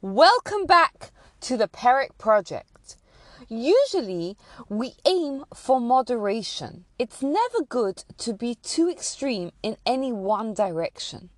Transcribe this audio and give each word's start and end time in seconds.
Welcome 0.00 0.64
back 0.64 1.10
to 1.40 1.56
the 1.56 1.66
Perek 1.66 2.18
Project. 2.18 2.94
Usually, 3.48 4.36
we 4.68 4.94
aim 5.04 5.44
for 5.52 5.80
moderation. 5.80 6.84
It's 7.00 7.20
never 7.20 7.64
good 7.68 8.04
to 8.18 8.32
be 8.32 8.54
too 8.54 8.88
extreme 8.88 9.50
in 9.60 9.76
any 9.84 10.12
one 10.12 10.54
direction. 10.54 11.30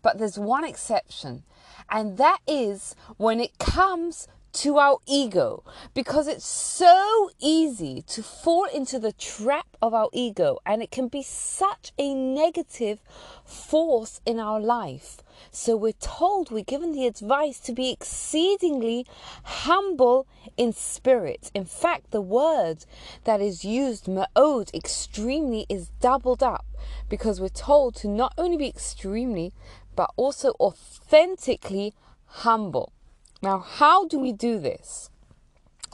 But 0.00 0.16
there's 0.16 0.38
one 0.38 0.64
exception, 0.64 1.42
and 1.90 2.16
that 2.16 2.38
is 2.46 2.96
when 3.18 3.40
it 3.40 3.58
comes 3.58 4.26
to 4.52 4.78
our 4.78 4.98
ego 5.06 5.62
because 5.94 6.26
it's 6.26 6.46
so 6.46 7.30
easy 7.38 8.02
to 8.02 8.22
fall 8.22 8.64
into 8.66 8.98
the 8.98 9.12
trap 9.12 9.66
of 9.80 9.94
our 9.94 10.08
ego 10.12 10.58
and 10.64 10.82
it 10.82 10.90
can 10.90 11.08
be 11.08 11.22
such 11.22 11.92
a 11.98 12.14
negative 12.14 13.00
force 13.44 14.20
in 14.24 14.38
our 14.38 14.60
life. 14.60 15.18
So 15.50 15.76
we're 15.76 15.92
told, 15.92 16.50
we're 16.50 16.64
given 16.64 16.92
the 16.92 17.06
advice 17.06 17.60
to 17.60 17.72
be 17.72 17.90
exceedingly 17.90 19.06
humble 19.44 20.26
in 20.56 20.72
spirit. 20.72 21.50
In 21.54 21.64
fact, 21.64 22.10
the 22.10 22.20
word 22.20 22.84
that 23.24 23.40
is 23.40 23.64
used, 23.64 24.06
ma'od, 24.06 24.74
extremely, 24.74 25.66
is 25.68 25.90
doubled 26.00 26.42
up 26.42 26.66
because 27.08 27.40
we're 27.40 27.48
told 27.48 27.94
to 27.96 28.08
not 28.08 28.34
only 28.36 28.56
be 28.56 28.68
extremely, 28.68 29.52
but 29.94 30.10
also 30.16 30.52
authentically 30.60 31.94
humble. 32.26 32.92
Now, 33.40 33.58
how 33.58 34.06
do 34.06 34.18
we 34.18 34.32
do 34.32 34.58
this? 34.58 35.10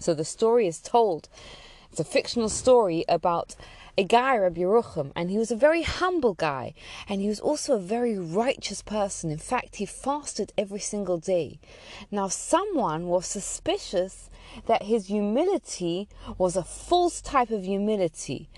So 0.01 0.15
the 0.15 0.25
story 0.25 0.67
is 0.67 0.81
told. 0.81 1.29
It's 1.91 2.01
a 2.01 2.05
fictional 2.05 2.49
story 2.49 3.05
about 3.09 3.55
a 3.97 4.03
guy, 4.03 4.37
Rabbi 4.37 4.63
Yerucham, 4.63 5.13
and 5.15 5.31
he 5.31 5.39
was 5.39 5.53
a 5.53 5.57
very 5.57 5.83
humble 5.83 6.35
guy, 6.35 6.75
and 7.09 7.21
he 7.21 7.29
was 7.29 7.39
also 7.39 7.75
a 7.75 7.79
very 7.79 8.19
righteous 8.19 8.83
person. 8.83 9.31
In 9.31 9.39
fact, 9.39 9.77
he 9.77 9.87
fasted 9.87 10.53
every 10.59 10.81
single 10.81 11.19
day. 11.19 11.61
Now, 12.11 12.27
someone 12.29 13.07
was 13.07 13.27
suspicious 13.27 14.31
that 14.67 14.85
his 14.85 15.07
humility 15.07 16.09
was 16.39 16.57
a 16.57 16.63
false 16.63 17.21
type 17.21 17.51
of 17.51 17.65
humility, 17.65 18.49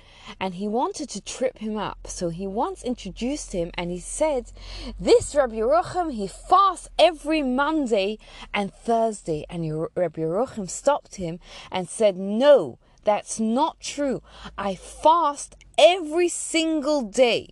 and 0.41 0.55
he 0.55 0.66
wanted 0.69 1.08
to 1.10 1.20
trip 1.20 1.58
him 1.58 1.77
up. 1.77 2.06
So 2.06 2.28
he 2.28 2.47
once 2.47 2.83
introduced 2.83 3.52
him, 3.52 3.70
and 3.74 3.91
he 3.91 4.00
said, 4.00 4.52
"This 4.98 5.34
Rabbi 5.34 5.56
Yerucham, 5.56 6.12
he 6.12 6.27
fasts 6.27 6.88
every 6.98 7.42
Monday 7.42 8.19
and 8.52 8.72
Thursday." 8.72 9.44
And 9.48 9.88
Rabbi 9.94 10.20
Yerucham 10.20 10.69
stopped 10.69 11.16
him 11.16 11.38
and 11.70 11.88
said, 11.88 12.16
"No." 12.16 12.78
That's 13.05 13.38
not 13.38 13.78
true. 13.78 14.20
I 14.58 14.75
fast 14.75 15.55
every 15.78 16.28
single 16.28 17.03
day. 17.03 17.50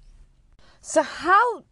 So, 0.80 1.02
how 1.02 1.62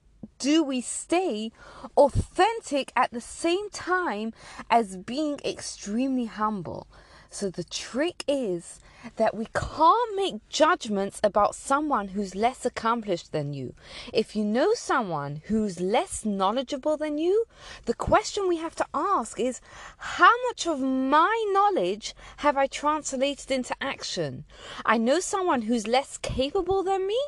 do 0.43 0.65
we 0.65 0.81
stay 0.81 1.53
authentic 1.97 2.93
at 2.97 3.13
the 3.13 3.21
same 3.21 3.71
time 3.71 4.33
as 4.69 4.97
being 4.97 5.39
extremely 5.45 6.25
humble? 6.25 6.89
So, 7.33 7.49
the 7.49 7.65
trick 7.65 8.25
is 8.29 8.79
that 9.17 9.35
we 9.35 9.47
can't 9.55 10.15
make 10.15 10.47
judgments 10.51 11.19
about 11.25 11.55
someone 11.55 12.09
who's 12.09 12.35
less 12.35 12.67
accomplished 12.67 13.33
than 13.33 13.55
you. 13.55 13.75
If 14.13 14.37
you 14.37 14.45
know 14.45 14.75
someone 14.75 15.41
who's 15.47 15.81
less 15.81 16.27
knowledgeable 16.27 16.99
than 16.99 17.17
you, 17.17 17.47
the 17.87 17.95
question 17.95 18.49
we 18.49 18.59
have 18.59 18.75
to 18.77 18.87
ask 18.93 19.41
is 19.41 19.63
how 19.97 20.31
much 20.49 20.67
of 20.67 20.81
my 20.81 21.35
knowledge 21.53 22.15
have 22.37 22.59
I 22.59 22.67
translated 22.67 23.51
into 23.51 23.75
action? 23.81 24.45
I 24.85 24.99
know 24.99 25.19
someone 25.19 25.63
who's 25.63 25.87
less 25.87 26.19
capable 26.19 26.83
than 26.83 27.07
me. 27.07 27.19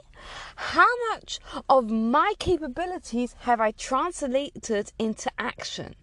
How 0.57 0.91
much 1.13 1.41
of 1.67 1.89
my 1.89 2.35
capabilities 2.39 3.35
have 3.41 3.59
I 3.59 3.71
translated 3.71 4.93
into 4.99 5.31
action? 5.39 5.95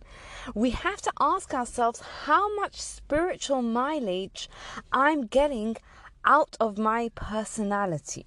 We 0.53 0.71
have 0.71 1.01
to 1.01 1.11
ask 1.19 1.53
ourselves 1.53 2.01
how 2.25 2.53
much 2.55 2.81
spiritual 2.81 3.61
mileage 3.61 4.49
I'm 4.91 5.27
getting 5.27 5.77
out 6.25 6.55
of 6.59 6.77
my 6.77 7.09
personality. 7.15 8.25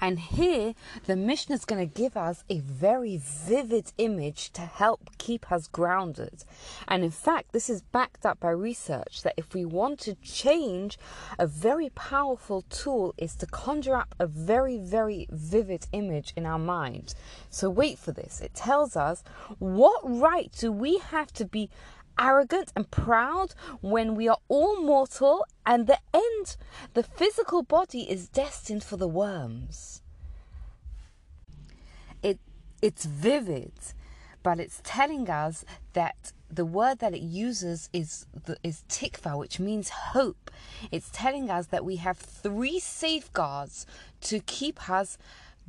And 0.00 0.18
here, 0.18 0.74
the 1.06 1.16
Mishnah 1.16 1.54
is 1.54 1.64
going 1.64 1.88
to 1.88 1.94
give 1.94 2.16
us 2.16 2.44
a 2.48 2.58
very 2.58 3.16
vivid 3.16 3.92
image 3.96 4.50
to 4.52 4.62
help 4.62 5.10
keep 5.18 5.50
us 5.50 5.66
grounded. 5.68 6.44
And 6.88 7.04
in 7.04 7.10
fact, 7.10 7.52
this 7.52 7.70
is 7.70 7.82
backed 7.82 8.26
up 8.26 8.40
by 8.40 8.50
research 8.50 9.22
that 9.22 9.34
if 9.36 9.54
we 9.54 9.64
want 9.64 10.00
to 10.00 10.14
change, 10.16 10.98
a 11.38 11.46
very 11.46 11.90
powerful 11.90 12.62
tool 12.62 13.14
is 13.16 13.34
to 13.36 13.46
conjure 13.46 13.96
up 13.96 14.14
a 14.18 14.26
very, 14.26 14.78
very 14.78 15.26
vivid 15.30 15.86
image 15.92 16.32
in 16.36 16.44
our 16.44 16.58
mind. 16.58 17.14
So, 17.50 17.70
wait 17.70 17.98
for 17.98 18.12
this. 18.12 18.40
It 18.40 18.54
tells 18.54 18.96
us 18.96 19.22
what 19.58 20.00
right 20.04 20.50
do 20.52 20.72
we 20.72 20.98
have 20.98 21.32
to 21.34 21.44
be 21.44 21.70
arrogant 22.18 22.72
and 22.76 22.90
proud 22.90 23.54
when 23.80 24.14
we 24.14 24.28
are 24.28 24.38
all 24.48 24.80
mortal 24.80 25.46
and 25.66 25.86
the 25.86 25.98
end, 26.12 26.56
the 26.94 27.02
physical 27.02 27.62
body 27.62 28.10
is 28.10 28.28
destined 28.28 28.84
for 28.84 28.96
the 28.96 29.08
worms. 29.08 30.02
It, 32.22 32.38
it's 32.82 33.04
vivid, 33.04 33.72
but 34.42 34.60
it's 34.60 34.80
telling 34.84 35.28
us 35.28 35.64
that 35.94 36.32
the 36.50 36.64
word 36.64 37.00
that 37.00 37.14
it 37.14 37.22
uses 37.22 37.88
is 37.92 38.26
is 38.62 38.84
tikva, 38.88 39.36
which 39.36 39.58
means 39.58 39.88
hope. 39.88 40.50
It's 40.92 41.10
telling 41.12 41.50
us 41.50 41.66
that 41.68 41.84
we 41.84 41.96
have 41.96 42.16
three 42.18 42.78
safeguards 42.78 43.86
to 44.22 44.40
keep 44.40 44.88
us 44.88 45.18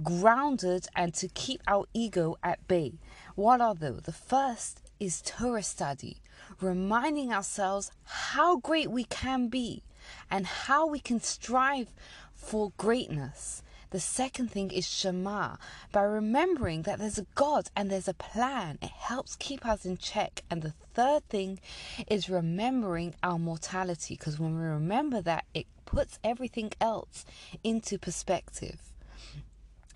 grounded 0.03 0.88
and 0.95 1.13
to 1.16 1.27
keep 1.29 1.62
our 1.67 1.85
ego 1.94 2.38
at 2.44 2.67
bay. 2.67 2.94
What 3.35 3.62
are 3.62 3.73
those? 3.73 4.01
The 4.03 4.12
first 4.12 4.81
is 5.00 5.22
Torah 5.22 5.63
study, 5.63 6.17
reminding 6.61 7.31
ourselves 7.33 7.91
how 8.03 8.57
great 8.57 8.89
we 8.89 9.03
can 9.03 9.47
be 9.47 9.83
and 10.29 10.45
how 10.45 10.85
we 10.85 11.00
can 11.00 11.19
strive 11.19 11.94
for 12.33 12.72
greatness. 12.78 13.61
The 13.91 14.00
second 14.00 14.51
thing 14.51 14.72
is 14.72 14.85
Shema, 14.85 15.56
by 15.91 16.01
remembering 16.01 16.81
that 16.81 17.00
there's 17.00 17.17
a 17.17 17.28
God 17.33 17.69
and 17.75 17.89
there's 17.89 18.09
a 18.09 18.13
plan. 18.13 18.78
It 18.81 18.89
helps 18.89 19.35
keep 19.38 19.66
us 19.66 19.85
in 19.85 19.97
check. 19.97 20.44
And 20.50 20.61
the 20.61 20.73
third 20.94 21.27
thing 21.29 21.59
is 22.07 22.29
remembering 22.29 23.16
our 23.23 23.39
mortality, 23.39 24.16
because 24.17 24.38
when 24.38 24.57
we 24.57 24.66
remember 24.66 25.22
that, 25.22 25.45
it 25.53 25.67
puts 25.85 26.19
everything 26.23 26.72
else 26.81 27.25
into 27.63 27.97
perspective. 27.97 28.91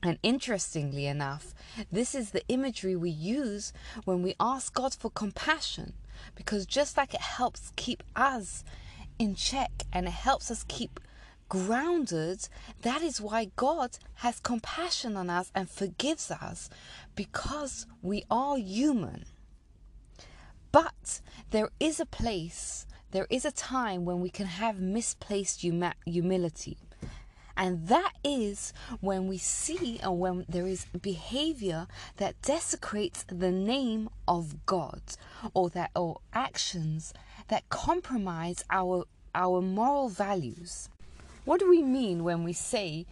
And 0.01 0.17
interestingly 0.23 1.07
enough, 1.07 1.53
this 1.91 2.15
is 2.15 2.31
the 2.31 2.47
imagery 2.47 2.95
we 2.95 3.09
use 3.09 3.73
when 4.05 4.23
we 4.23 4.35
ask 4.39 4.73
God 4.73 4.93
for 4.93 5.09
compassion, 5.09 5.93
because 6.35 6.65
just 6.65 6.95
like 6.95 7.13
it 7.13 7.21
helps 7.21 7.73
keep 7.75 8.01
us 8.15 8.63
in 9.17 9.35
check 9.35 9.71
and 9.91 10.07
it 10.07 10.11
helps 10.11 10.49
us 10.49 10.63
keep 10.67 10.99
grounded, 11.49 12.47
that 12.83 13.01
is 13.01 13.19
why 13.19 13.51
God 13.55 13.97
has 14.15 14.39
compassion 14.39 15.17
on 15.17 15.29
us 15.29 15.51
and 15.53 15.69
forgives 15.69 16.31
us 16.31 16.69
because 17.15 17.85
we 18.01 18.23
are 18.31 18.57
human. 18.57 19.25
But 20.71 21.19
there 21.49 21.71
is 21.79 21.99
a 21.99 22.05
place, 22.05 22.85
there 23.11 23.27
is 23.29 23.43
a 23.43 23.51
time 23.51 24.05
when 24.05 24.21
we 24.21 24.29
can 24.29 24.45
have 24.45 24.79
misplaced 24.79 25.61
humility. 26.05 26.77
And 27.59 27.89
that 27.89 28.13
is 28.23 28.71
when 29.01 29.27
we 29.27 29.37
see 29.37 29.99
and 30.01 30.17
when 30.17 30.45
there 30.47 30.65
is 30.65 30.85
behavior 30.85 31.87
that 32.15 32.41
desecrates 32.41 33.25
the 33.27 33.51
name 33.51 34.09
of 34.29 34.65
God 34.65 35.01
or 35.53 35.69
that 35.71 35.91
or 35.93 36.21
actions 36.31 37.13
that 37.49 37.67
compromise 37.67 38.63
our 38.69 39.03
our 39.35 39.61
moral 39.61 40.07
values. 40.07 40.89
What 41.43 41.59
do 41.59 41.69
we 41.69 41.83
mean 41.83 42.23
when 42.23 42.45
we 42.45 42.53
say 42.53 43.05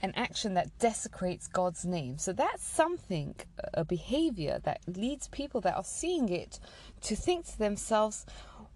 an 0.00 0.12
action 0.16 0.54
that 0.54 0.78
desecrates 0.78 1.46
God's 1.46 1.84
name? 1.84 2.16
So 2.16 2.32
that's 2.32 2.64
something, 2.64 3.34
a 3.74 3.84
behavior 3.84 4.60
that 4.64 4.80
leads 4.86 5.28
people 5.28 5.60
that 5.60 5.76
are 5.76 5.84
seeing 5.84 6.30
it 6.30 6.58
to 7.02 7.14
think 7.14 7.44
to 7.46 7.58
themselves, 7.58 8.24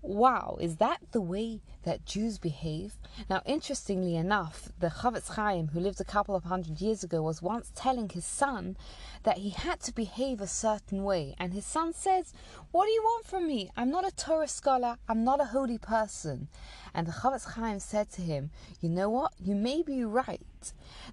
wow, 0.04 0.58
is 0.60 0.76
that 0.76 1.00
the 1.12 1.20
way 1.20 1.62
that 1.84 2.04
Jews 2.04 2.38
behave? 2.38 2.96
Now, 3.30 3.40
interestingly 3.46 4.16
enough, 4.16 4.68
the 4.78 4.88
Chofetz 4.88 5.34
Chaim, 5.34 5.68
who 5.68 5.80
lived 5.80 6.00
a 6.00 6.04
couple 6.04 6.34
of 6.34 6.44
hundred 6.44 6.80
years 6.80 7.02
ago, 7.02 7.22
was 7.22 7.40
once 7.40 7.72
telling 7.74 8.08
his 8.10 8.24
son 8.24 8.76
that 9.22 9.38
he 9.38 9.50
had 9.50 9.80
to 9.80 9.94
behave 9.94 10.40
a 10.40 10.46
certain 10.46 11.04
way. 11.04 11.34
And 11.38 11.54
his 11.54 11.64
son 11.64 11.94
says, 11.94 12.34
What 12.70 12.84
do 12.86 12.92
you 12.92 13.02
want 13.02 13.26
from 13.26 13.46
me? 13.46 13.70
I'm 13.76 13.90
not 13.90 14.06
a 14.06 14.14
Torah 14.14 14.48
scholar, 14.48 14.98
I'm 15.08 15.24
not 15.24 15.40
a 15.40 15.46
holy 15.46 15.78
person. 15.78 16.48
And 16.92 17.06
the 17.06 17.12
Chofetz 17.12 17.54
Chaim 17.54 17.80
said 17.80 18.10
to 18.12 18.22
him, 18.22 18.50
You 18.80 18.90
know 18.90 19.08
what? 19.08 19.32
You 19.42 19.54
may 19.54 19.82
be 19.82 20.04
right. 20.04 20.40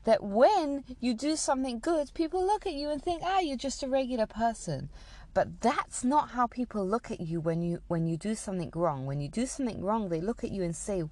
That 0.03 0.23
when 0.23 0.83
you 0.99 1.13
do 1.13 1.35
something 1.35 1.79
good, 1.79 2.13
people 2.13 2.45
look 2.45 2.65
at 2.65 2.73
you 2.73 2.89
and 2.89 3.01
think, 3.01 3.21
Ah, 3.23 3.39
you're 3.39 3.57
just 3.57 3.83
a 3.83 3.87
regular 3.87 4.25
person. 4.27 4.89
But 5.33 5.61
that's 5.61 6.03
not 6.03 6.31
how 6.31 6.47
people 6.47 6.85
look 6.85 7.09
at 7.09 7.21
you 7.21 7.39
when 7.39 7.61
you 7.61 7.81
when 7.87 8.05
you 8.05 8.17
do 8.17 8.35
something 8.35 8.71
wrong. 8.75 9.05
When 9.05 9.21
you 9.21 9.29
do 9.29 9.45
something 9.45 9.81
wrong, 9.81 10.09
they 10.09 10.19
look 10.19 10.43
at 10.43 10.51
you 10.51 10.63
and 10.63 10.75
say, 10.75 11.03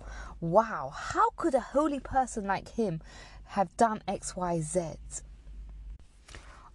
"Wow, 0.41 0.91
how 0.93 1.29
could 1.37 1.55
a 1.55 1.61
holy 1.61 1.99
person 2.01 2.45
like 2.45 2.69
him 2.69 3.01
have 3.55 3.77
done 3.77 4.03
X, 4.07 4.35
Y, 4.35 4.59
Z?" 4.59 4.95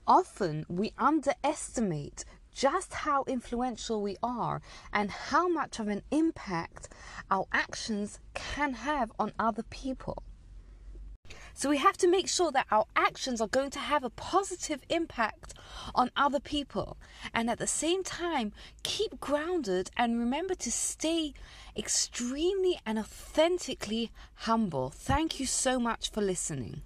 Often 0.06 0.66
we 0.68 0.92
underestimate 0.98 2.24
just 2.54 2.94
how 2.94 3.24
influential 3.24 4.00
we 4.00 4.16
are 4.22 4.62
and 4.92 5.10
how 5.10 5.48
much 5.48 5.78
of 5.80 5.88
an 5.88 6.02
impact 6.10 6.88
our 7.30 7.46
actions 7.52 8.20
can 8.32 8.74
have 8.74 9.12
on 9.18 9.32
other 9.38 9.64
people. 9.64 10.22
So 11.56 11.70
we 11.70 11.78
have 11.78 11.96
to 11.98 12.08
make 12.08 12.28
sure 12.28 12.50
that 12.50 12.66
our 12.70 12.84
actions 12.96 13.40
are 13.40 13.46
going 13.48 13.70
to 13.70 13.78
have 13.78 14.02
a 14.02 14.10
positive 14.10 14.82
impact 14.88 15.54
on 15.94 16.10
other 16.16 16.40
people. 16.40 16.96
And 17.32 17.48
at 17.48 17.58
the 17.58 17.66
same 17.68 18.02
time, 18.02 18.52
keep 18.82 19.20
grounded 19.20 19.90
and 19.96 20.18
remember 20.18 20.56
to 20.56 20.72
stay 20.72 21.32
extremely 21.76 22.78
and 22.84 22.98
authentically 22.98 24.10
humble. 24.34 24.90
Thank 24.90 25.38
you 25.38 25.46
so 25.46 25.78
much 25.78 26.10
for 26.10 26.20
listening. 26.20 26.82